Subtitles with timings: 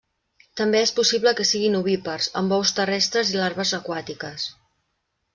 [0.59, 4.47] També és possible que siguin ovípars, amb ous terrestres i larves aquàtiques.